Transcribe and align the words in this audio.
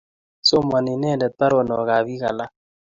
Somani 0.47 0.91
inendet 0.97 1.33
paronok 1.39 1.89
ap 1.97 2.03
piik 2.07 2.23
alak. 2.29 2.51